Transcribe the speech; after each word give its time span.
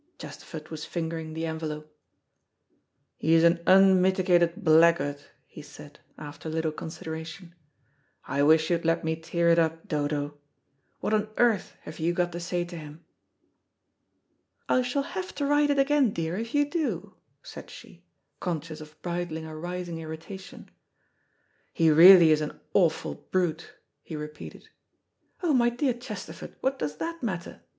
Chesterford 0.17 0.69
was 0.69 0.83
fingering 0.83 1.35
the 1.35 1.45
envelope. 1.45 1.95
"He's 3.19 3.43
an 3.43 3.61
unmitigated 3.67 4.63
blackguard," 4.63 5.21
he 5.45 5.61
said, 5.61 5.99
after 6.17 6.49
a 6.49 6.51
little 6.51 6.71
consideration. 6.71 7.53
"I 8.25 8.41
wish 8.41 8.71
you'd 8.71 8.83
let 8.83 9.03
me 9.03 9.15
tear 9.15 9.49
it 9.49 9.59
up, 9.59 9.87
Dodo. 9.87 10.39
What 11.01 11.13
on 11.13 11.29
earth 11.37 11.77
have 11.81 11.99
you 11.99 12.13
got 12.13 12.31
to 12.31 12.39
say 12.39 12.65
to 12.65 12.75
him?" 12.75 13.05
"I 14.67 14.81
shall 14.81 15.03
have 15.03 15.35
to 15.35 15.45
write 15.45 15.69
it 15.69 15.77
again, 15.77 16.09
dear, 16.13 16.35
if 16.35 16.55
you 16.55 16.67
do," 16.67 17.13
said 17.43 17.69
she, 17.69 18.03
conscious 18.39 18.81
of 18.81 18.99
bridling 19.03 19.45
a 19.45 19.55
rising 19.55 19.99
irritation. 19.99 20.71
"He 21.73 21.91
really 21.91 22.31
is 22.31 22.41
an 22.41 22.59
awful 22.73 23.27
brute," 23.29 23.75
he 24.01 24.15
repeated. 24.15 24.67
"Oh, 25.43 25.53
my 25.53 25.69
dear 25.69 25.93
Chesterford, 25.93 26.55
what 26.59 26.79
does 26.79 26.97
that 26.97 27.21
matter?" 27.21 27.61